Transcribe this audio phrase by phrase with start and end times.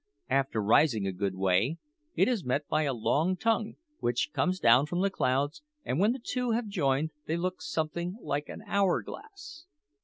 [0.31, 1.77] After rising a good way,
[2.15, 6.11] it is met by a long tongue, which comes down from the clouds; and when
[6.11, 9.67] the two have joined, they look something like an hour glass.